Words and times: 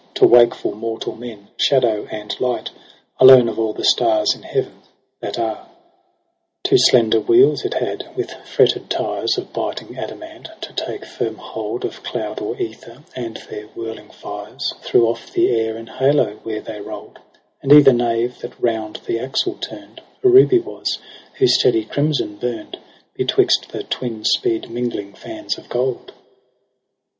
To 0.15 0.25
wakeful 0.25 0.73
mortal 0.73 1.15
men 1.15 1.49
shadow 1.57 2.07
and 2.09 2.35
light 2.41 2.71
Alone 3.19 3.47
of 3.47 3.59
all 3.59 3.71
the 3.71 3.83
stars 3.83 4.33
in 4.33 4.41
heaven 4.41 4.81
that 5.19 5.37
are. 5.37 5.67
NOVEMBER 5.69 5.69
171 6.69 6.69
6 6.69 6.69
Two 6.69 6.77
slender 6.79 7.19
wheels 7.19 7.63
it 7.63 7.75
had, 7.75 8.17
with 8.17 8.31
fretted 8.47 8.89
tires 8.89 9.37
Of 9.37 9.53
biting 9.53 9.95
adamant, 9.99 10.49
to 10.61 10.73
take 10.73 11.05
firm 11.05 11.35
hold 11.35 11.85
Of 11.85 12.01
cloud 12.01 12.41
or 12.41 12.57
ether; 12.57 13.03
and 13.15 13.37
their 13.47 13.67
whirling 13.75 14.09
fires 14.09 14.73
Threw 14.81 15.07
off 15.07 15.31
the 15.31 15.55
air 15.55 15.77
in 15.77 15.85
halo 15.85 16.39
where 16.41 16.61
they 16.61 16.81
roU'd: 16.81 17.19
And 17.61 17.71
either 17.71 17.93
nave 17.93 18.39
that 18.39 18.59
round 18.59 19.01
the 19.05 19.19
axle 19.19 19.53
turn'd 19.53 20.01
A 20.23 20.27
ruby 20.27 20.57
was, 20.57 20.97
whose 21.35 21.59
steady 21.59 21.85
crimson 21.85 22.37
burn'd 22.37 22.79
Betwixt 23.13 23.69
the 23.71 23.83
twin 23.83 24.25
speed 24.25 24.67
mingling 24.67 25.13
fans 25.13 25.59
of 25.59 25.69
gold. 25.69 26.11